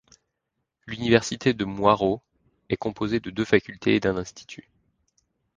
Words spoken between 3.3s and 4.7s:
facultés et d'un institut.